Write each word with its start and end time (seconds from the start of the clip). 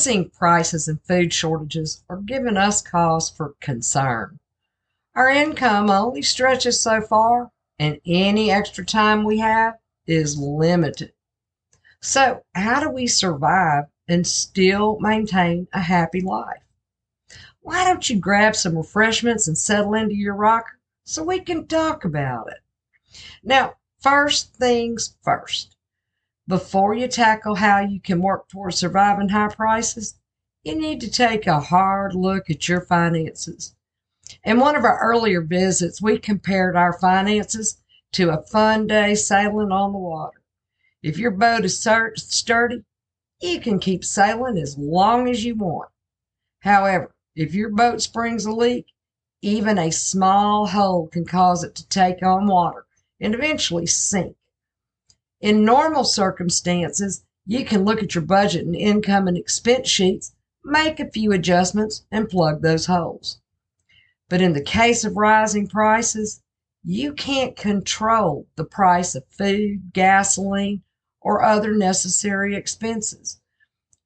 Rising 0.00 0.30
prices 0.30 0.88
and 0.88 0.98
food 1.02 1.30
shortages 1.30 2.02
are 2.08 2.22
giving 2.22 2.56
us 2.56 2.80
cause 2.80 3.28
for 3.28 3.52
concern. 3.60 4.38
Our 5.14 5.28
income 5.28 5.90
only 5.90 6.22
stretches 6.22 6.80
so 6.80 7.02
far, 7.02 7.50
and 7.78 8.00
any 8.06 8.50
extra 8.50 8.82
time 8.82 9.24
we 9.24 9.40
have 9.40 9.76
is 10.06 10.38
limited. 10.38 11.12
So, 12.00 12.46
how 12.54 12.80
do 12.80 12.88
we 12.88 13.06
survive 13.06 13.88
and 14.08 14.26
still 14.26 14.98
maintain 15.00 15.68
a 15.74 15.80
happy 15.80 16.22
life? 16.22 16.62
Why 17.60 17.84
don't 17.84 18.08
you 18.08 18.18
grab 18.18 18.56
some 18.56 18.78
refreshments 18.78 19.48
and 19.48 19.58
settle 19.58 19.92
into 19.92 20.14
your 20.14 20.34
rocker 20.34 20.78
so 21.04 21.22
we 21.22 21.40
can 21.40 21.66
talk 21.66 22.06
about 22.06 22.48
it? 22.48 22.62
Now, 23.42 23.74
first 23.98 24.54
things 24.54 25.14
first. 25.20 25.69
Before 26.50 26.94
you 26.94 27.06
tackle 27.06 27.54
how 27.54 27.78
you 27.78 28.00
can 28.00 28.20
work 28.20 28.48
towards 28.48 28.74
surviving 28.74 29.28
high 29.28 29.54
prices, 29.54 30.18
you 30.64 30.74
need 30.74 31.00
to 31.00 31.08
take 31.08 31.46
a 31.46 31.60
hard 31.60 32.12
look 32.12 32.50
at 32.50 32.68
your 32.68 32.80
finances. 32.80 33.76
In 34.42 34.58
one 34.58 34.74
of 34.74 34.84
our 34.84 34.98
earlier 34.98 35.42
visits, 35.42 36.02
we 36.02 36.18
compared 36.18 36.74
our 36.74 36.92
finances 36.92 37.80
to 38.14 38.30
a 38.30 38.42
fun 38.42 38.88
day 38.88 39.14
sailing 39.14 39.70
on 39.70 39.92
the 39.92 39.98
water. 39.98 40.42
If 41.04 41.18
your 41.18 41.30
boat 41.30 41.64
is 41.64 41.78
sturdy, 41.78 42.82
you 43.40 43.60
can 43.60 43.78
keep 43.78 44.04
sailing 44.04 44.58
as 44.58 44.76
long 44.76 45.28
as 45.28 45.44
you 45.44 45.54
want. 45.54 45.90
However, 46.62 47.14
if 47.36 47.54
your 47.54 47.68
boat 47.68 48.02
springs 48.02 48.44
a 48.44 48.50
leak, 48.50 48.86
even 49.40 49.78
a 49.78 49.92
small 49.92 50.66
hole 50.66 51.06
can 51.06 51.24
cause 51.24 51.62
it 51.62 51.76
to 51.76 51.88
take 51.88 52.24
on 52.24 52.48
water 52.48 52.86
and 53.20 53.36
eventually 53.36 53.86
sink. 53.86 54.34
In 55.40 55.64
normal 55.64 56.04
circumstances, 56.04 57.24
you 57.46 57.64
can 57.64 57.84
look 57.84 58.02
at 58.02 58.14
your 58.14 58.24
budget 58.24 58.66
and 58.66 58.76
income 58.76 59.26
and 59.26 59.38
expense 59.38 59.88
sheets, 59.88 60.34
make 60.62 61.00
a 61.00 61.10
few 61.10 61.32
adjustments, 61.32 62.04
and 62.10 62.28
plug 62.28 62.60
those 62.60 62.86
holes. 62.86 63.40
But 64.28 64.42
in 64.42 64.52
the 64.52 64.60
case 64.60 65.02
of 65.04 65.16
rising 65.16 65.66
prices, 65.66 66.42
you 66.84 67.12
can't 67.14 67.56
control 67.56 68.46
the 68.56 68.64
price 68.64 69.14
of 69.14 69.24
food, 69.30 69.92
gasoline, 69.92 70.82
or 71.20 71.42
other 71.42 71.74
necessary 71.74 72.54
expenses. 72.54 73.40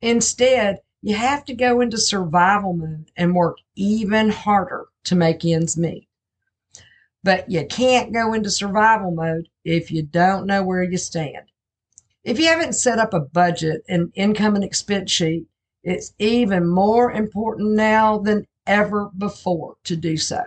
Instead, 0.01 0.81
you 1.03 1.15
have 1.17 1.45
to 1.45 1.55
go 1.55 1.81
into 1.81 1.99
survival 1.99 2.73
mode 2.73 3.11
and 3.17 3.35
work 3.35 3.59
even 3.75 4.31
harder 4.31 4.87
to 5.05 5.15
make 5.15 5.45
ends 5.45 5.77
meet. 5.77 6.09
But 7.23 7.51
you 7.51 7.67
can't 7.67 8.13
go 8.13 8.33
into 8.33 8.51
survival 8.51 9.11
mode 9.11 9.49
if 9.65 9.91
you 9.91 10.03
don't 10.03 10.47
know 10.47 10.63
where 10.63 10.83
you 10.83 10.99
stand. 10.99 11.51
If 12.23 12.39
you 12.39 12.47
haven't 12.47 12.75
set 12.75 12.99
up 12.99 13.13
a 13.13 13.21
budget 13.21 13.83
and 13.89 14.13
income 14.15 14.55
and 14.55 14.65
expense 14.65 15.11
sheet, 15.11 15.47
it's 15.83 16.15
even 16.19 16.69
more 16.69 17.13
important 17.13 17.73
now 17.73 18.19
than 18.19 18.47
ever 18.67 19.11
before 19.17 19.77
to 19.85 19.97
do 19.97 20.17
so. 20.17 20.43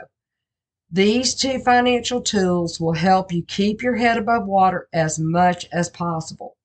These 0.90 1.36
two 1.36 1.60
financial 1.60 2.22
tools 2.22 2.80
will 2.80 2.94
help 2.94 3.32
you 3.32 3.44
keep 3.44 3.82
your 3.84 3.98
head 3.98 4.18
above 4.18 4.48
water 4.48 4.88
as 4.94 5.20
much 5.20 5.68
as 5.72 5.90
possible. 5.90 6.56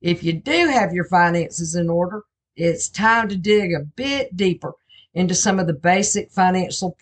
If 0.00 0.22
you 0.22 0.32
do 0.32 0.68
have 0.68 0.92
your 0.92 1.04
finances 1.04 1.74
in 1.74 1.88
order, 1.88 2.24
it's 2.56 2.88
time 2.88 3.28
to 3.28 3.36
dig 3.36 3.72
a 3.72 3.84
bit 3.84 4.36
deeper 4.36 4.74
into 5.14 5.34
some 5.34 5.58
of 5.58 5.66
the 5.66 5.72
basic 5.72 6.30
financial 6.30 6.96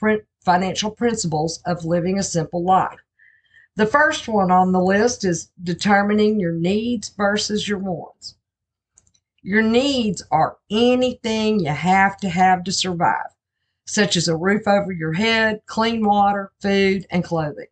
financial 0.45 0.91
principles 0.91 1.61
of 1.67 1.85
living 1.85 2.19
a 2.19 2.23
simple 2.23 2.63
life. 2.63 3.01
The 3.77 3.87
first 3.87 4.27
one 4.27 4.51
on 4.51 4.73
the 4.73 4.81
list 4.81 5.23
is 5.23 5.51
determining 5.63 6.41
your 6.41 6.53
needs 6.53 7.11
versus 7.11 7.69
your 7.69 7.79
wants. 7.79 8.35
Your 9.43 9.61
needs 9.61 10.23
are 10.31 10.57
anything 10.71 11.61
you 11.61 11.71
have 11.71 12.17
to 12.19 12.29
have 12.31 12.65
to 12.65 12.73
survive, 12.73 13.35
such 13.87 14.17
as 14.17 14.29
a 14.29 14.37
roof 14.37 14.67
over 14.67 14.93
your 14.93 15.13
head, 15.13 15.61
clean 15.67 16.05
water, 16.07 16.53
food, 16.63 17.07
and 17.11 17.23
clothing. 17.23 17.67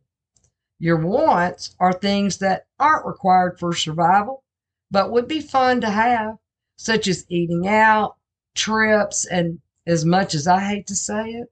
Your 0.78 0.98
wants 0.98 1.74
are 1.80 1.94
things 1.94 2.36
that 2.38 2.66
aren't 2.78 3.06
required 3.06 3.58
for 3.58 3.72
survival, 3.72 4.44
but 4.90 5.10
would 5.10 5.26
be 5.26 5.40
fun 5.40 5.80
to 5.80 5.90
have, 5.90 6.36
such 6.76 7.08
as 7.08 7.24
eating 7.30 7.66
out, 7.66 8.16
trips, 8.54 9.24
and 9.24 9.60
as 9.86 10.04
much 10.04 10.34
as 10.34 10.46
I 10.46 10.60
hate 10.60 10.86
to 10.88 10.94
say 10.94 11.30
it, 11.30 11.50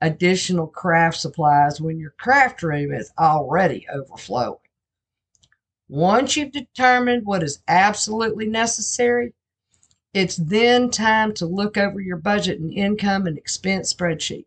additional 0.00 0.66
craft 0.66 1.18
supplies 1.18 1.80
when 1.80 1.98
your 1.98 2.10
craft 2.18 2.62
room 2.62 2.92
is 2.92 3.12
already 3.18 3.86
overflowing. 3.92 4.58
Once 5.88 6.36
you've 6.36 6.52
determined 6.52 7.26
what 7.26 7.42
is 7.42 7.62
absolutely 7.68 8.46
necessary, 8.46 9.32
it's 10.12 10.36
then 10.36 10.90
time 10.90 11.34
to 11.34 11.46
look 11.46 11.76
over 11.76 12.00
your 12.00 12.16
budget 12.16 12.60
and 12.60 12.72
income 12.72 13.26
and 13.26 13.36
expense 13.36 13.92
spreadsheet. 13.92 14.46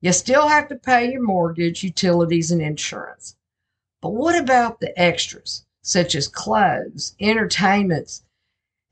You 0.00 0.12
still 0.12 0.48
have 0.48 0.68
to 0.68 0.76
pay 0.76 1.10
your 1.10 1.22
mortgage, 1.22 1.82
utilities, 1.82 2.50
and 2.50 2.60
insurance. 2.60 3.36
But 4.02 4.10
what 4.10 4.38
about 4.38 4.80
the 4.80 4.98
extras, 5.00 5.64
such 5.80 6.14
as 6.14 6.28
clothes, 6.28 7.14
entertainments, 7.18 8.22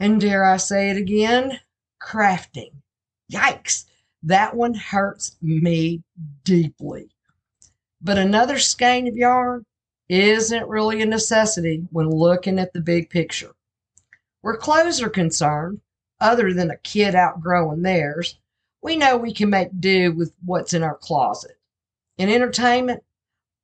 and 0.00 0.20
dare 0.20 0.44
I 0.44 0.56
say 0.56 0.90
it 0.90 0.96
again, 0.96 1.60
crafting? 2.02 2.72
Yikes! 3.30 3.84
That 4.22 4.54
one 4.54 4.74
hurts 4.74 5.36
me 5.42 6.02
deeply. 6.44 7.10
But 8.00 8.18
another 8.18 8.58
skein 8.58 9.08
of 9.08 9.16
yarn 9.16 9.64
isn't 10.08 10.68
really 10.68 11.02
a 11.02 11.06
necessity 11.06 11.86
when 11.90 12.10
looking 12.10 12.58
at 12.58 12.72
the 12.72 12.80
big 12.80 13.10
picture. 13.10 13.52
Where 14.42 14.56
clothes 14.56 15.00
are 15.00 15.08
concerned, 15.08 15.80
other 16.20 16.52
than 16.52 16.70
a 16.70 16.76
kid 16.78 17.14
outgrowing 17.14 17.82
theirs, 17.82 18.38
we 18.82 18.96
know 18.96 19.16
we 19.16 19.32
can 19.32 19.50
make 19.50 19.80
do 19.80 20.12
with 20.12 20.32
what's 20.44 20.74
in 20.74 20.82
our 20.82 20.96
closet. 20.96 21.58
In 22.18 22.28
entertainment, 22.28 23.02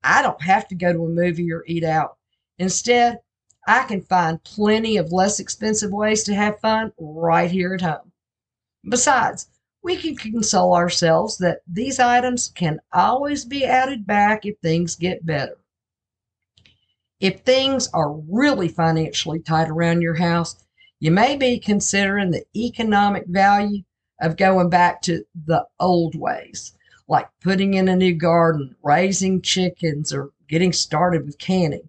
I 0.03 0.23
don't 0.23 0.43
have 0.43 0.69
to 0.69 0.75
go 0.75 0.93
to 0.93 1.05
a 1.05 1.09
movie 1.09 1.53
or 1.53 1.65
eat 1.67 1.85
out. 1.85 2.17
Instead, 2.59 3.19
I 3.67 3.85
can 3.85 4.01
find 4.01 4.43
plenty 4.43 4.97
of 4.97 5.13
less 5.13 5.41
expensive 5.41 5.91
ways 5.93 6.23
to 6.25 6.35
have 6.35 6.61
fun 6.61 6.93
right 6.99 7.51
here 7.51 7.75
at 7.75 7.81
home. 7.81 8.13
Besides, 8.89 9.49
we 9.83 9.97
can 9.97 10.17
console 10.17 10.75
ourselves 10.75 11.39
that 11.39 11.61
these 11.67 11.99
items 11.99 12.49
can 12.49 12.81
always 12.93 13.45
be 13.45 13.65
added 13.65 14.07
back 14.07 14.45
if 14.45 14.57
things 14.59 14.97
get 14.97 15.25
better. 15.25 15.59
If 17.21 17.41
things 17.41 17.89
are 17.95 18.13
really 18.13 18.69
financially 18.69 19.41
tight 19.41 19.69
around 19.71 20.03
your 20.03 20.15
house, 20.15 20.57
you 21.01 21.11
may 21.11 21.37
be 21.37 21.59
considering 21.59 22.31
the 22.31 22.45
economic 22.57 23.25
value 23.27 23.83
of 24.21 24.37
going 24.37 24.69
back 24.69 25.01
to 25.03 25.25
the 25.47 25.65
old 25.79 26.15
ways, 26.17 26.75
like 27.07 27.29
putting 27.41 27.75
in 27.75 27.89
a 27.89 27.97
new 27.97 28.15
garden, 28.15 28.75
raising 28.83 29.41
chickens, 29.43 30.13
or 30.13 30.31
getting 30.49 30.73
started 30.73 31.25
with 31.25 31.39
canning. 31.39 31.89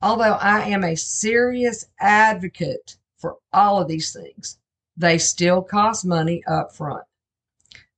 Although 0.00 0.34
I 0.34 0.60
am 0.68 0.84
a 0.84 0.96
serious 0.96 1.86
advocate 1.98 2.96
for 3.16 3.36
all 3.52 3.80
of 3.80 3.88
these 3.88 4.12
things, 4.12 4.57
they 4.98 5.16
still 5.16 5.62
cost 5.62 6.04
money 6.04 6.42
up 6.46 6.74
front. 6.74 7.04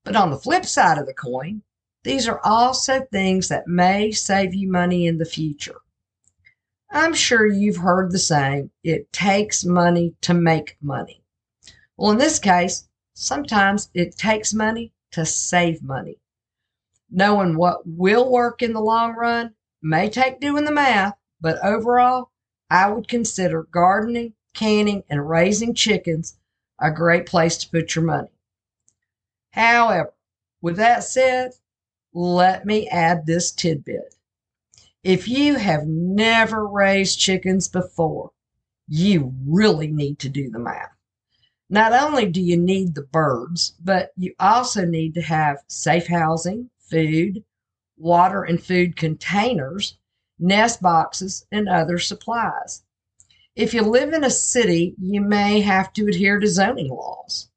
But 0.05 0.17
on 0.17 0.31
the 0.31 0.39
flip 0.39 0.67
side 0.67 0.99
of 0.99 1.07
the 1.07 1.15
coin, 1.15 1.63
these 2.05 2.29
are 2.29 2.41
also 2.45 3.01
things 3.11 3.49
that 3.49 3.67
may 3.67 4.13
save 4.13 4.55
you 4.55 4.71
money 4.71 5.07
in 5.07 5.19
the 5.19 5.25
future. 5.25 5.77
I'm 6.91 7.15
sure 7.15 7.47
you've 7.47 7.79
heard 7.79 8.11
the 8.11 8.19
saying, 8.19 8.71
it 8.83 9.13
takes 9.13 9.65
money 9.65 10.15
to 10.23 10.35
make 10.35 10.77
money. 10.83 11.23
Well, 11.97 12.11
in 12.11 12.19
this 12.19 12.39
case, 12.39 12.89
sometimes 13.15 13.91
it 13.95 14.17
takes 14.17 14.53
money 14.53 14.93
to 15.13 15.25
save 15.25 15.83
money. 15.83 16.19
Knowing 17.11 17.57
what 17.57 17.87
will 17.87 18.31
work 18.31 18.63
in 18.63 18.73
the 18.73 18.81
long 18.81 19.15
run 19.15 19.55
may 19.83 20.09
take 20.09 20.41
doing 20.41 20.65
the 20.65 20.73
math, 20.73 21.15
but 21.41 21.65
overall, 21.65 22.31
I 22.71 22.91
would 22.91 23.09
consider 23.09 23.65
gardening, 23.65 24.35
canning, 24.55 25.03
and 25.09 25.29
raising 25.29 25.75
chickens 25.75 26.37
a 26.81 26.91
great 26.91 27.27
place 27.27 27.57
to 27.59 27.71
put 27.71 27.95
your 27.95 28.05
money. 28.05 28.31
However, 29.51 30.15
with 30.63 30.77
that 30.77 31.05
said, 31.05 31.53
let 32.13 32.65
me 32.67 32.89
add 32.89 33.27
this 33.27 33.53
tidbit. 33.53 34.15
If 35.03 35.29
you 35.29 35.57
have 35.57 35.87
never 35.87 36.67
raised 36.67 37.19
chickens 37.19 37.69
before, 37.69 38.33
you 38.89 39.33
really 39.47 39.87
need 39.87 40.19
to 40.21 40.29
do 40.29 40.51
the 40.51 40.59
math. 40.59 40.91
Not 41.69 41.93
only 41.93 42.27
do 42.27 42.41
you 42.41 42.57
need 42.57 42.95
the 42.95 43.03
birds, 43.03 43.77
but 43.83 44.13
you 44.17 44.35
also 44.41 44.85
need 44.85 45.15
to 45.15 45.23
have 45.23 45.63
safe 45.69 46.09
housing, 46.09 46.71
food, 46.79 47.45
water 47.97 48.43
and 48.43 48.63
food 48.63 48.97
containers, 48.97 49.97
nest 50.39 50.83
boxes, 50.83 51.47
and 51.53 51.69
other 51.69 51.99
supplies. 51.99 52.83
If 53.57 53.75
you 53.75 53.83
live 53.83 54.13
in 54.13 54.25
a 54.25 54.31
city, 54.31 54.95
you 55.01 55.21
may 55.21 55.61
have 55.61 55.93
to 55.95 56.07
adhere 56.07 56.39
to 56.39 56.47
zoning 56.47 56.89
laws. 56.89 57.51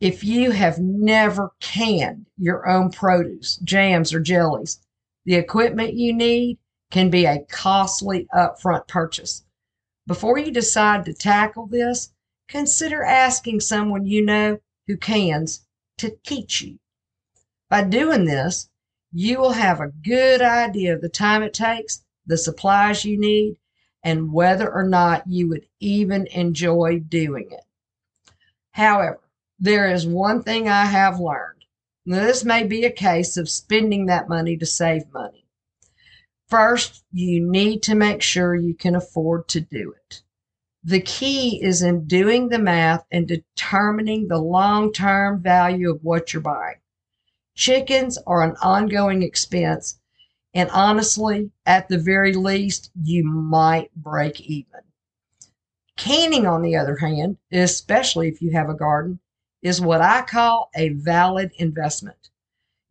If 0.00 0.24
you 0.24 0.50
have 0.50 0.78
never 0.78 1.52
canned 1.60 2.26
your 2.38 2.68
own 2.68 2.90
produce, 2.90 3.56
jams, 3.64 4.12
or 4.12 4.20
jellies, 4.20 4.80
the 5.24 5.34
equipment 5.34 5.94
you 5.94 6.12
need 6.12 6.58
can 6.90 7.10
be 7.10 7.24
a 7.24 7.44
costly 7.48 8.26
upfront 8.34 8.88
purchase. 8.88 9.44
Before 10.06 10.38
you 10.38 10.50
decide 10.50 11.04
to 11.04 11.14
tackle 11.14 11.66
this, 11.66 12.12
consider 12.48 13.04
asking 13.04 13.60
someone 13.60 14.06
you 14.06 14.24
know 14.24 14.58
who 14.86 14.96
cans 14.96 15.66
to 15.98 16.16
teach 16.24 16.62
you. 16.62 16.78
By 17.68 17.84
doing 17.84 18.24
this, 18.24 18.68
you 19.12 19.38
will 19.38 19.52
have 19.52 19.80
a 19.80 19.92
good 20.04 20.42
idea 20.42 20.94
of 20.94 21.00
the 21.00 21.08
time 21.08 21.42
it 21.42 21.54
takes, 21.54 22.04
the 22.26 22.36
supplies 22.36 23.04
you 23.04 23.18
need, 23.18 23.56
and 24.02 24.32
whether 24.32 24.72
or 24.72 24.84
not 24.84 25.26
you 25.26 25.48
would 25.48 25.66
even 25.80 26.26
enjoy 26.28 27.00
doing 27.00 27.48
it. 27.50 27.64
However, 28.72 29.20
there 29.58 29.92
is 29.92 30.06
one 30.06 30.42
thing 30.42 30.68
I 30.68 30.86
have 30.86 31.20
learned 31.20 31.60
now, 32.06 32.24
this 32.24 32.44
may 32.44 32.64
be 32.64 32.84
a 32.84 32.90
case 32.90 33.36
of 33.36 33.48
spending 33.48 34.06
that 34.06 34.28
money 34.28 34.56
to 34.56 34.66
save 34.66 35.12
money. 35.12 35.46
First, 36.48 37.04
you 37.12 37.40
need 37.40 37.84
to 37.84 37.94
make 37.94 38.20
sure 38.20 38.54
you 38.54 38.74
can 38.74 38.96
afford 38.96 39.46
to 39.50 39.60
do 39.60 39.92
it. 39.92 40.22
The 40.82 41.00
key 41.00 41.62
is 41.62 41.82
in 41.82 42.06
doing 42.08 42.48
the 42.48 42.58
math 42.58 43.04
and 43.12 43.28
determining 43.28 44.26
the 44.26 44.38
long 44.38 44.92
term 44.92 45.40
value 45.40 45.88
of 45.88 46.02
what 46.02 46.32
you're 46.32 46.42
buying. 46.42 46.80
Chickens 47.54 48.18
are 48.26 48.42
an 48.42 48.56
ongoing 48.60 49.22
expense, 49.22 49.99
and 50.52 50.68
honestly, 50.70 51.50
at 51.64 51.88
the 51.88 51.98
very 51.98 52.34
least, 52.34 52.90
you 53.00 53.24
might 53.24 53.94
break 53.94 54.40
even. 54.40 54.80
Canning, 55.96 56.46
on 56.46 56.62
the 56.62 56.76
other 56.76 56.96
hand, 56.96 57.36
especially 57.52 58.28
if 58.28 58.42
you 58.42 58.50
have 58.52 58.68
a 58.68 58.74
garden, 58.74 59.20
is 59.62 59.80
what 59.80 60.00
I 60.00 60.22
call 60.22 60.70
a 60.74 60.88
valid 60.88 61.52
investment. 61.58 62.30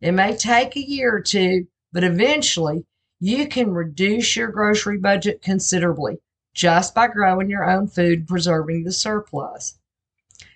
It 0.00 0.12
may 0.12 0.36
take 0.36 0.76
a 0.76 0.88
year 0.88 1.16
or 1.16 1.20
two, 1.20 1.66
but 1.92 2.04
eventually 2.04 2.86
you 3.18 3.46
can 3.48 3.72
reduce 3.72 4.36
your 4.36 4.48
grocery 4.48 4.96
budget 4.96 5.42
considerably 5.42 6.18
just 6.54 6.94
by 6.94 7.08
growing 7.08 7.50
your 7.50 7.68
own 7.68 7.86
food, 7.86 8.26
preserving 8.26 8.84
the 8.84 8.92
surplus. 8.92 9.78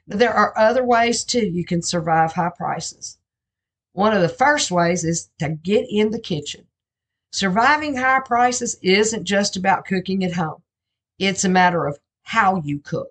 There 0.06 0.32
are 0.32 0.56
other 0.56 0.84
ways 0.84 1.24
too 1.24 1.46
you 1.46 1.64
can 1.64 1.82
survive 1.82 2.32
high 2.32 2.52
prices. 2.56 3.18
One 3.92 4.14
of 4.14 4.22
the 4.22 4.28
first 4.28 4.70
ways 4.70 5.04
is 5.04 5.28
to 5.38 5.50
get 5.50 5.86
in 5.90 6.10
the 6.10 6.18
kitchen. 6.18 6.66
Surviving 7.34 7.96
high 7.96 8.20
prices 8.20 8.76
isn't 8.80 9.24
just 9.24 9.56
about 9.56 9.84
cooking 9.84 10.22
at 10.22 10.34
home. 10.34 10.62
It's 11.18 11.42
a 11.42 11.48
matter 11.48 11.84
of 11.84 11.98
how 12.22 12.62
you 12.62 12.78
cook. 12.78 13.10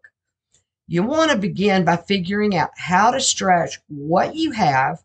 You 0.88 1.04
want 1.04 1.32
to 1.32 1.38
begin 1.38 1.84
by 1.84 1.98
figuring 1.98 2.56
out 2.56 2.70
how 2.78 3.12
to 3.12 3.20
stretch 3.20 3.82
what 3.90 4.34
you 4.34 4.52
have 4.52 5.04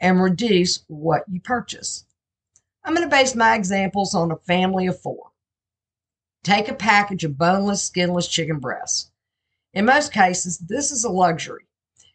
and 0.00 0.18
reduce 0.18 0.82
what 0.86 1.24
you 1.28 1.42
purchase. 1.42 2.06
I'm 2.82 2.94
going 2.94 3.06
to 3.06 3.14
base 3.14 3.34
my 3.34 3.54
examples 3.54 4.14
on 4.14 4.30
a 4.30 4.36
family 4.36 4.86
of 4.86 4.98
four. 4.98 5.32
Take 6.42 6.68
a 6.68 6.74
package 6.74 7.22
of 7.24 7.36
boneless, 7.36 7.82
skinless 7.82 8.28
chicken 8.28 8.60
breasts. 8.60 9.10
In 9.74 9.84
most 9.84 10.10
cases, 10.10 10.56
this 10.56 10.90
is 10.90 11.04
a 11.04 11.10
luxury. 11.10 11.66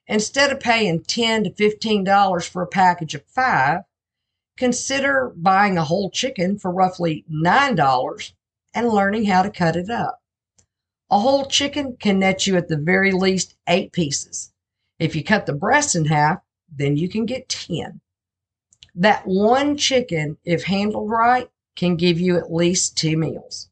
Instead 0.08 0.52
of 0.52 0.60
paying 0.60 1.04
10 1.04 1.44
to 1.44 1.52
$15 1.52 2.50
for 2.50 2.64
a 2.64 2.68
package 2.68 3.14
of 3.14 3.24
five, 3.28 3.82
consider 4.60 5.32
buying 5.38 5.78
a 5.78 5.86
whole 5.86 6.12
chicken 6.12 6.60
for 6.60 6.70
roughly 6.70 7.24
$9 7.32 8.34
and 8.74 8.90
learning 8.90 9.24
how 9.24 9.42
to 9.42 9.50
cut 9.50 9.78
it 9.78 9.90
up. 9.90 10.22
A 11.10 11.18
whole 11.18 11.46
chicken 11.46 11.96
can 11.98 12.20
net 12.20 12.46
you 12.46 12.58
at 12.58 12.68
the 12.68 12.78
very 12.78 13.14
least 13.14 13.56
eight 13.68 13.94
pieces. 13.94 14.52
If 15.00 15.16
you 15.16 15.24
cut 15.24 15.46
the 15.46 15.54
breast 15.54 15.96
in 15.96 16.06
half, 16.06 16.42
then 16.70 16.98
you 16.98 17.08
can 17.08 17.26
get 17.26 17.48
10. 17.48 18.02
That 18.94 19.26
one 19.26 19.78
chicken, 19.78 20.38
if 20.44 20.66
handled 20.66 21.10
right, 21.10 21.50
can 21.78 21.96
give 21.96 22.20
you 22.20 22.38
at 22.38 22.54
least 22.54 22.98
two 22.98 23.16
meals. 23.16 23.70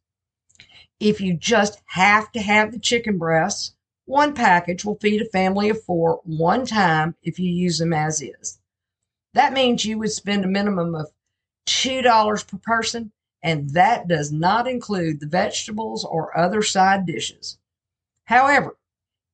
If 1.01 1.19
you 1.19 1.33
just 1.33 1.81
have 1.87 2.31
to 2.31 2.39
have 2.39 2.71
the 2.71 2.79
chicken 2.79 3.17
breasts, 3.17 3.73
one 4.05 4.33
package 4.33 4.85
will 4.85 4.95
feed 4.95 5.21
a 5.21 5.25
family 5.25 5.69
of 5.69 5.83
four 5.83 6.21
one 6.23 6.65
time 6.65 7.15
if 7.21 7.39
you 7.39 7.51
use 7.51 7.77
them 7.77 7.91
as 7.91 8.21
is. 8.21 8.56
That 9.33 9.53
means 9.53 9.85
you 9.85 9.97
would 9.99 10.11
spend 10.11 10.45
a 10.45 10.47
minimum 10.47 10.95
of 10.95 11.11
$2 11.67 12.47
per 12.47 12.57
person 12.57 13.11
and 13.43 13.69
that 13.71 14.07
does 14.07 14.31
not 14.31 14.67
include 14.67 15.19
the 15.19 15.27
vegetables 15.27 16.03
or 16.03 16.37
other 16.37 16.61
side 16.61 17.05
dishes. 17.05 17.57
However, 18.25 18.75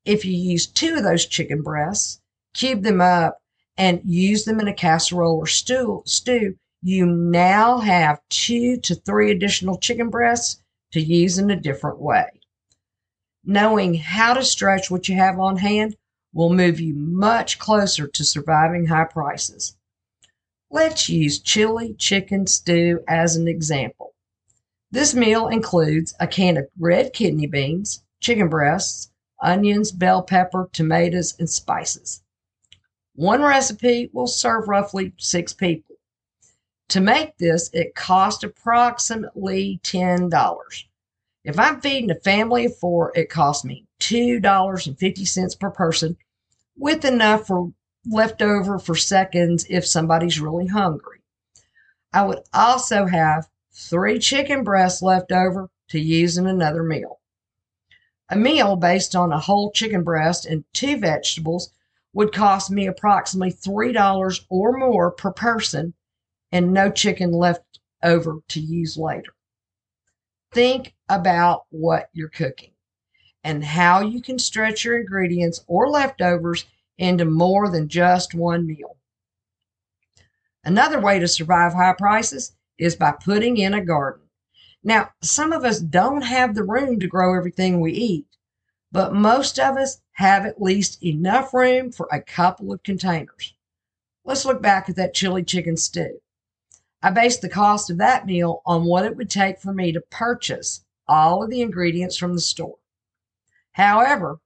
if 0.04 0.24
you 0.24 0.32
use 0.32 0.66
two 0.66 0.96
of 0.96 1.02
those 1.02 1.26
chicken 1.26 1.62
breasts, 1.62 2.20
cube 2.52 2.82
them 2.82 3.00
up, 3.00 3.40
and 3.76 4.00
use 4.04 4.44
them 4.44 4.60
in 4.60 4.68
a 4.68 4.74
casserole 4.74 5.38
or 5.38 5.46
stew, 5.46 6.02
stew, 6.06 6.56
you 6.82 7.06
now 7.06 7.78
have 7.78 8.20
two 8.28 8.76
to 8.76 8.94
three 8.94 9.30
additional 9.30 9.78
chicken 9.78 10.10
breasts 10.10 10.62
to 10.92 11.00
use 11.00 11.38
in 11.38 11.50
a 11.50 11.56
different 11.56 11.98
way. 11.98 12.26
Knowing 13.42 13.94
how 13.94 14.34
to 14.34 14.44
stretch 14.44 14.90
what 14.90 15.08
you 15.08 15.16
have 15.16 15.40
on 15.40 15.56
hand 15.56 15.96
will 16.32 16.52
move 16.52 16.78
you 16.78 16.94
much 16.94 17.58
closer 17.58 18.06
to 18.06 18.24
surviving 18.24 18.86
high 18.86 19.04
prices. 19.04 19.76
Let's 20.74 21.08
use 21.08 21.38
chili 21.38 21.94
chicken 21.94 22.48
stew 22.48 23.04
as 23.06 23.36
an 23.36 23.46
example. 23.46 24.12
This 24.90 25.14
meal 25.14 25.46
includes 25.46 26.16
a 26.18 26.26
can 26.26 26.56
of 26.56 26.66
red 26.76 27.12
kidney 27.12 27.46
beans, 27.46 28.02
chicken 28.18 28.48
breasts, 28.48 29.12
onions, 29.40 29.92
bell 29.92 30.24
pepper, 30.24 30.68
tomatoes, 30.72 31.36
and 31.38 31.48
spices. 31.48 32.24
One 33.14 33.40
recipe 33.40 34.10
will 34.12 34.26
serve 34.26 34.66
roughly 34.66 35.12
six 35.16 35.52
people. 35.52 35.94
To 36.88 37.00
make 37.00 37.38
this, 37.38 37.70
it 37.72 37.94
costs 37.94 38.42
approximately 38.42 39.78
$10. 39.84 40.84
If 41.44 41.56
I'm 41.56 41.80
feeding 41.80 42.10
a 42.10 42.16
family 42.16 42.64
of 42.64 42.76
four, 42.76 43.12
it 43.14 43.30
costs 43.30 43.64
me 43.64 43.86
$2.50 44.00 45.60
per 45.60 45.70
person, 45.70 46.16
with 46.76 47.04
enough 47.04 47.46
for 47.46 47.72
left 48.06 48.42
over 48.42 48.78
for 48.78 48.94
seconds 48.94 49.66
if 49.68 49.86
somebody's 49.86 50.40
really 50.40 50.66
hungry. 50.66 51.20
I 52.12 52.24
would 52.24 52.40
also 52.52 53.06
have 53.06 53.48
three 53.72 54.18
chicken 54.18 54.62
breasts 54.62 55.02
left 55.02 55.32
over 55.32 55.68
to 55.88 55.98
use 55.98 56.38
in 56.38 56.46
another 56.46 56.82
meal. 56.82 57.20
A 58.28 58.36
meal 58.36 58.76
based 58.76 59.14
on 59.14 59.32
a 59.32 59.38
whole 59.38 59.70
chicken 59.72 60.02
breast 60.02 60.46
and 60.46 60.64
two 60.72 60.96
vegetables 60.96 61.70
would 62.12 62.32
cost 62.32 62.70
me 62.70 62.86
approximately 62.86 63.52
$3 63.52 64.44
or 64.48 64.78
more 64.78 65.10
per 65.10 65.32
person 65.32 65.94
and 66.52 66.72
no 66.72 66.90
chicken 66.90 67.32
left 67.32 67.80
over 68.02 68.38
to 68.48 68.60
use 68.60 68.96
later. 68.96 69.32
Think 70.52 70.94
about 71.08 71.64
what 71.70 72.10
you're 72.12 72.28
cooking 72.28 72.70
and 73.42 73.64
how 73.64 74.00
you 74.00 74.22
can 74.22 74.38
stretch 74.38 74.84
your 74.84 74.98
ingredients 74.98 75.60
or 75.66 75.88
leftovers 75.88 76.64
into 76.98 77.24
more 77.24 77.68
than 77.68 77.88
just 77.88 78.34
one 78.34 78.66
meal. 78.66 78.96
Another 80.64 81.00
way 81.00 81.18
to 81.18 81.28
survive 81.28 81.74
high 81.74 81.94
prices 81.96 82.52
is 82.78 82.96
by 82.96 83.12
putting 83.12 83.56
in 83.56 83.74
a 83.74 83.84
garden. 83.84 84.22
Now, 84.82 85.10
some 85.22 85.52
of 85.52 85.64
us 85.64 85.80
don't 85.80 86.22
have 86.22 86.54
the 86.54 86.62
room 86.62 87.00
to 87.00 87.06
grow 87.06 87.36
everything 87.36 87.80
we 87.80 87.92
eat, 87.92 88.26
but 88.92 89.14
most 89.14 89.58
of 89.58 89.76
us 89.76 90.00
have 90.12 90.46
at 90.46 90.62
least 90.62 91.02
enough 91.02 91.52
room 91.52 91.90
for 91.90 92.08
a 92.12 92.20
couple 92.20 92.72
of 92.72 92.82
containers. 92.82 93.54
Let's 94.24 94.44
look 94.44 94.62
back 94.62 94.88
at 94.88 94.96
that 94.96 95.14
chili 95.14 95.42
chicken 95.42 95.76
stew. 95.76 96.20
I 97.02 97.10
based 97.10 97.42
the 97.42 97.48
cost 97.48 97.90
of 97.90 97.98
that 97.98 98.24
meal 98.24 98.62
on 98.64 98.84
what 98.84 99.04
it 99.04 99.16
would 99.16 99.28
take 99.28 99.58
for 99.58 99.74
me 99.74 99.92
to 99.92 100.00
purchase 100.00 100.84
all 101.06 101.42
of 101.42 101.50
the 101.50 101.60
ingredients 101.60 102.16
from 102.16 102.34
the 102.34 102.40
store. 102.40 102.78
However, 103.72 104.38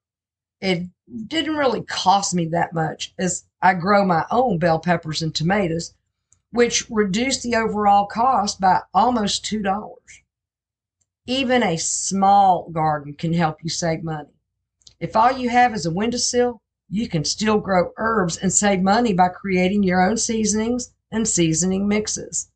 it 0.61 0.89
didn't 1.27 1.57
really 1.57 1.83
cost 1.83 2.35
me 2.35 2.47
that 2.47 2.73
much 2.73 3.15
as 3.19 3.45
I 3.63 3.75
grow 3.75 4.05
my 4.05 4.25
own 4.31 4.59
bell 4.59 4.79
peppers 4.79 5.23
and 5.23 5.35
tomatoes, 5.35 5.95
which 6.51 6.89
reduced 6.91 7.43
the 7.43 7.57
overall 7.57 8.07
cost 8.07 8.61
by 8.61 8.83
almost 8.95 9.45
$2. 9.45 9.97
Even 11.27 11.63
a 11.63 11.77
small 11.77 12.71
garden 12.71 13.15
can 13.15 13.33
help 13.33 13.63
you 13.63 13.71
save 13.71 14.03
money. 14.03 14.31
If 15.01 15.15
all 15.15 15.33
you 15.33 15.51
have 15.51 15.75
is 15.75 15.87
a 15.87 15.91
windowsill, 15.91 16.63
you 16.91 17.09
can 17.09 17.25
still 17.25 17.59
grow 17.59 17.93
herbs 17.97 18.37
and 18.37 18.53
save 18.53 18.81
money 18.81 19.13
by 19.13 19.29
creating 19.29 19.83
your 19.83 20.01
own 20.01 20.17
seasonings 20.17 20.93
and 21.11 21.29
seasoning 21.29 21.87
mixes. 21.87 22.51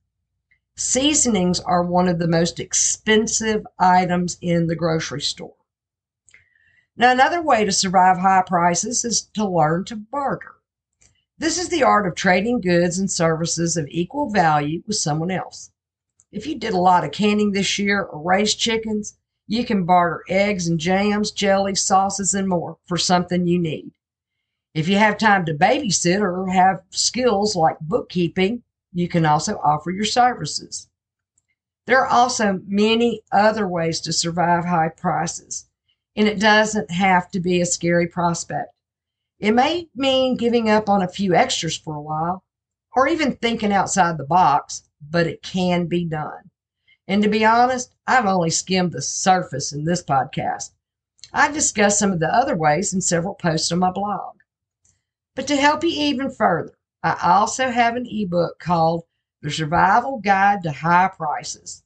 Seasonings 0.74 1.60
are 1.60 1.84
one 1.84 2.08
of 2.08 2.18
the 2.18 2.26
most 2.26 2.58
expensive 2.58 3.66
items 3.78 4.38
in 4.40 4.66
the 4.66 4.74
grocery 4.74 5.20
store. 5.20 5.54
Now, 6.94 7.10
another 7.10 7.40
way 7.40 7.64
to 7.64 7.72
survive 7.72 8.18
high 8.18 8.42
prices 8.46 9.02
is 9.04 9.22
to 9.34 9.48
learn 9.48 9.86
to 9.86 9.96
barter. 9.96 10.56
This 11.38 11.58
is 11.58 11.70
the 11.70 11.82
art 11.82 12.06
of 12.06 12.14
trading 12.14 12.60
goods 12.60 12.98
and 12.98 13.10
services 13.10 13.78
of 13.78 13.88
equal 13.88 14.28
value 14.28 14.82
with 14.86 14.96
someone 14.96 15.30
else. 15.30 15.72
If 16.30 16.46
you 16.46 16.58
did 16.58 16.74
a 16.74 16.78
lot 16.78 17.02
of 17.02 17.10
canning 17.10 17.52
this 17.52 17.78
year 17.78 18.02
or 18.02 18.22
raised 18.22 18.58
chickens, 18.58 19.16
you 19.46 19.64
can 19.64 19.86
barter 19.86 20.22
eggs 20.28 20.66
and 20.66 20.78
jams, 20.78 21.30
jellies, 21.30 21.80
sauces, 21.80 22.34
and 22.34 22.46
more 22.46 22.76
for 22.84 22.98
something 22.98 23.46
you 23.46 23.58
need. 23.58 23.92
If 24.74 24.86
you 24.86 24.98
have 24.98 25.16
time 25.16 25.46
to 25.46 25.54
babysit 25.54 26.20
or 26.20 26.46
have 26.48 26.82
skills 26.90 27.56
like 27.56 27.78
bookkeeping, 27.80 28.62
you 28.92 29.08
can 29.08 29.24
also 29.24 29.58
offer 29.64 29.90
your 29.90 30.04
services. 30.04 30.88
There 31.86 32.00
are 32.00 32.06
also 32.06 32.60
many 32.66 33.22
other 33.32 33.66
ways 33.66 34.00
to 34.02 34.12
survive 34.12 34.66
high 34.66 34.90
prices 34.90 35.68
and 36.16 36.28
it 36.28 36.38
doesn't 36.38 36.90
have 36.90 37.30
to 37.30 37.40
be 37.40 37.60
a 37.60 37.66
scary 37.66 38.06
prospect. 38.06 38.74
It 39.38 39.52
may 39.52 39.88
mean 39.94 40.36
giving 40.36 40.68
up 40.70 40.88
on 40.88 41.02
a 41.02 41.08
few 41.08 41.34
extras 41.34 41.76
for 41.76 41.94
a 41.94 42.00
while, 42.00 42.44
or 42.94 43.08
even 43.08 43.36
thinking 43.36 43.72
outside 43.72 44.18
the 44.18 44.24
box, 44.24 44.82
but 45.00 45.26
it 45.26 45.42
can 45.42 45.86
be 45.86 46.04
done. 46.04 46.50
And 47.08 47.22
to 47.22 47.28
be 47.28 47.44
honest, 47.44 47.94
I've 48.06 48.26
only 48.26 48.50
skimmed 48.50 48.92
the 48.92 49.02
surface 49.02 49.72
in 49.72 49.84
this 49.84 50.02
podcast. 50.02 50.70
I 51.32 51.50
discuss 51.50 51.98
some 51.98 52.12
of 52.12 52.20
the 52.20 52.32
other 52.32 52.54
ways 52.54 52.92
in 52.92 53.00
several 53.00 53.34
posts 53.34 53.72
on 53.72 53.78
my 53.80 53.90
blog. 53.90 54.36
But 55.34 55.46
to 55.48 55.56
help 55.56 55.82
you 55.82 55.90
even 55.90 56.30
further, 56.30 56.74
I 57.02 57.18
also 57.22 57.70
have 57.70 57.96
an 57.96 58.06
ebook 58.06 58.58
called 58.60 59.04
The 59.40 59.50
Survival 59.50 60.20
Guide 60.20 60.62
to 60.62 60.70
High 60.70 61.10
Prices. 61.16 61.82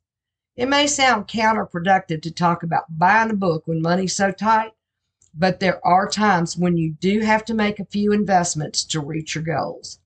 It 0.56 0.70
may 0.70 0.86
sound 0.86 1.28
counterproductive 1.28 2.22
to 2.22 2.30
talk 2.30 2.62
about 2.62 2.98
buying 2.98 3.28
a 3.28 3.34
book 3.34 3.66
when 3.66 3.82
money's 3.82 4.16
so 4.16 4.32
tight, 4.32 4.72
but 5.34 5.60
there 5.60 5.86
are 5.86 6.08
times 6.08 6.56
when 6.56 6.78
you 6.78 6.92
do 6.92 7.20
have 7.20 7.44
to 7.44 7.54
make 7.54 7.78
a 7.78 7.84
few 7.84 8.10
investments 8.10 8.82
to 8.84 9.00
reach 9.00 9.34
your 9.34 9.44
goals. 9.44 10.00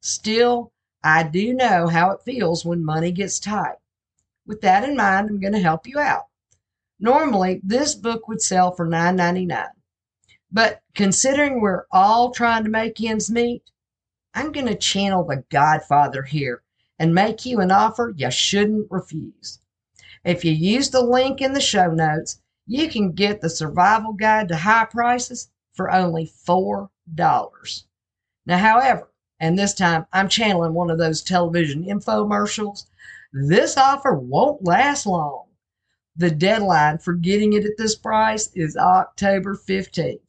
Still, 0.00 0.72
I 1.04 1.22
do 1.22 1.54
know 1.54 1.86
how 1.86 2.10
it 2.10 2.22
feels 2.24 2.64
when 2.64 2.84
money 2.84 3.12
gets 3.12 3.38
tight. 3.38 3.76
With 4.44 4.62
that 4.62 4.82
in 4.82 4.96
mind, 4.96 5.30
I'm 5.30 5.38
going 5.38 5.52
to 5.52 5.60
help 5.60 5.86
you 5.86 6.00
out. 6.00 6.24
Normally, 6.98 7.60
this 7.62 7.94
book 7.94 8.26
would 8.26 8.42
sell 8.42 8.72
for 8.72 8.88
$9.99. 8.88 9.68
But 10.50 10.82
considering 10.96 11.60
we're 11.60 11.84
all 11.92 12.32
trying 12.32 12.64
to 12.64 12.70
make 12.70 13.00
ends 13.00 13.30
meet, 13.30 13.70
I'm 14.34 14.50
going 14.50 14.66
to 14.66 14.74
channel 14.74 15.22
the 15.24 15.44
Godfather 15.50 16.24
here 16.24 16.64
and 16.98 17.14
make 17.14 17.46
you 17.46 17.60
an 17.60 17.70
offer 17.70 18.12
you 18.16 18.30
shouldn't 18.32 18.90
refuse. 18.90 19.60
If 20.24 20.44
you 20.44 20.52
use 20.52 20.90
the 20.90 21.02
link 21.02 21.40
in 21.40 21.52
the 21.52 21.60
show 21.60 21.90
notes, 21.90 22.40
you 22.66 22.88
can 22.88 23.12
get 23.12 23.40
the 23.40 23.50
survival 23.50 24.14
guide 24.14 24.48
to 24.48 24.56
high 24.56 24.86
prices 24.86 25.50
for 25.74 25.90
only 25.90 26.26
$4. 26.26 26.88
Now, 28.46 28.58
however, 28.58 29.10
and 29.38 29.58
this 29.58 29.74
time 29.74 30.06
I'm 30.12 30.28
channeling 30.28 30.72
one 30.72 30.90
of 30.90 30.98
those 30.98 31.22
television 31.22 31.84
infomercials, 31.84 32.86
this 33.32 33.76
offer 33.76 34.14
won't 34.14 34.64
last 34.64 35.06
long. 35.06 35.46
The 36.16 36.30
deadline 36.30 36.98
for 36.98 37.14
getting 37.14 37.52
it 37.52 37.64
at 37.64 37.76
this 37.76 37.96
price 37.96 38.50
is 38.54 38.76
October 38.76 39.56
15th. 39.56 40.20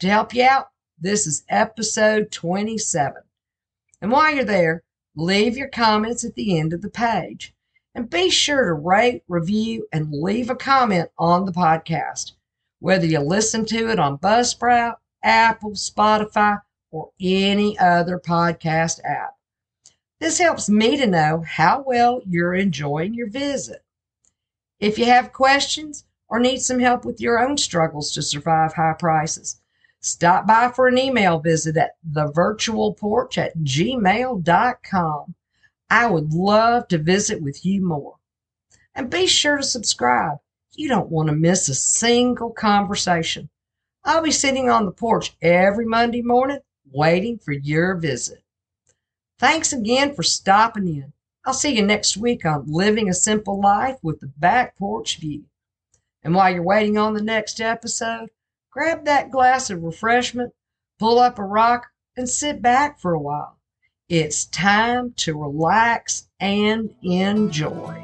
To 0.00 0.08
help 0.08 0.34
you 0.34 0.42
out, 0.42 0.70
this 0.98 1.28
is 1.28 1.44
episode 1.48 2.32
27. 2.32 3.22
And 4.00 4.10
while 4.10 4.34
you're 4.34 4.44
there, 4.44 4.82
leave 5.16 5.56
your 5.56 5.68
comments 5.68 6.24
at 6.24 6.34
the 6.34 6.58
end 6.58 6.72
of 6.72 6.82
the 6.82 6.90
page. 6.90 7.54
And 7.94 8.08
be 8.08 8.30
sure 8.30 8.64
to 8.64 8.74
rate, 8.74 9.22
review, 9.26 9.88
and 9.92 10.12
leave 10.12 10.50
a 10.50 10.54
comment 10.54 11.10
on 11.18 11.44
the 11.44 11.52
podcast, 11.52 12.32
whether 12.78 13.06
you 13.06 13.18
listen 13.18 13.64
to 13.66 13.90
it 13.90 13.98
on 13.98 14.18
Buzzsprout, 14.18 14.96
Apple, 15.24 15.72
Spotify, 15.72 16.60
or 16.90 17.10
any 17.20 17.76
other 17.78 18.18
podcast 18.18 19.00
app. 19.04 19.34
This 20.20 20.38
helps 20.38 20.68
me 20.68 20.96
to 20.96 21.06
know 21.06 21.44
how 21.46 21.82
well 21.86 22.20
you're 22.24 22.54
enjoying 22.54 23.14
your 23.14 23.28
visit. 23.28 23.84
If 24.80 24.98
you 24.98 25.06
have 25.06 25.32
questions 25.32 26.04
or 26.28 26.38
need 26.38 26.60
some 26.60 26.78
help 26.78 27.04
with 27.04 27.20
your 27.20 27.38
own 27.38 27.56
struggles 27.56 28.12
to 28.12 28.22
survive 28.22 28.74
high 28.74 28.94
prices, 28.98 29.60
Stop 30.00 30.46
by 30.46 30.70
for 30.70 30.86
an 30.86 30.98
email 30.98 31.40
visit 31.40 31.76
at 31.76 31.96
thevirtualporch 32.08 33.36
at 33.36 33.56
gmail.com. 33.58 35.34
I 35.90 36.06
would 36.06 36.32
love 36.32 36.88
to 36.88 36.98
visit 36.98 37.42
with 37.42 37.64
you 37.64 37.84
more. 37.84 38.16
And 38.94 39.10
be 39.10 39.26
sure 39.26 39.56
to 39.56 39.62
subscribe. 39.62 40.38
You 40.72 40.88
don't 40.88 41.10
want 41.10 41.28
to 41.28 41.34
miss 41.34 41.68
a 41.68 41.74
single 41.74 42.50
conversation. 42.50 43.48
I'll 44.04 44.22
be 44.22 44.30
sitting 44.30 44.70
on 44.70 44.86
the 44.86 44.92
porch 44.92 45.36
every 45.42 45.84
Monday 45.84 46.22
morning 46.22 46.60
waiting 46.90 47.38
for 47.38 47.52
your 47.52 47.96
visit. 47.96 48.42
Thanks 49.38 49.72
again 49.72 50.14
for 50.14 50.22
stopping 50.22 50.88
in. 50.88 51.12
I'll 51.44 51.54
see 51.54 51.76
you 51.76 51.82
next 51.82 52.16
week 52.16 52.44
on 52.44 52.64
Living 52.66 53.08
a 53.08 53.14
Simple 53.14 53.60
Life 53.60 53.98
with 54.02 54.20
the 54.20 54.26
Back 54.26 54.76
Porch 54.76 55.18
View. 55.18 55.44
And 56.22 56.34
while 56.34 56.52
you're 56.52 56.62
waiting 56.62 56.98
on 56.98 57.14
the 57.14 57.22
next 57.22 57.60
episode, 57.60 58.30
grab 58.70 59.04
that 59.04 59.30
glass 59.30 59.70
of 59.70 59.82
refreshment, 59.82 60.52
pull 60.98 61.18
up 61.18 61.38
a 61.38 61.44
rock, 61.44 61.86
and 62.16 62.28
sit 62.28 62.60
back 62.60 62.98
for 62.98 63.14
a 63.14 63.20
while. 63.20 63.58
It's 64.08 64.46
time 64.46 65.12
to 65.18 65.38
relax 65.38 66.28
and 66.40 66.94
enjoy. 67.02 68.02